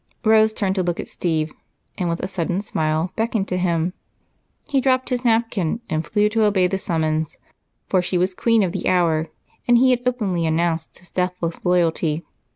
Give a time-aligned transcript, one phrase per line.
[0.25, 1.53] Rose turned to look at Steve
[1.95, 3.93] and, with a sudden smile, beckoned to him.
[4.67, 7.37] He dropped his napkin and flew to obey the summons,
[7.87, 9.27] for she was queen of the hour,
[9.67, 12.25] and he had openly announced his deathless loyalty.